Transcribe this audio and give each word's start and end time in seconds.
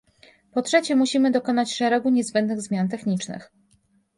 Po 0.53 0.61
trzecie, 0.61 0.95
musimy 0.95 1.31
dokonać 1.31 1.73
szeregu 1.73 2.09
niezbędnych 2.09 2.61
zmian 2.61 2.87
technicznych 2.87 3.51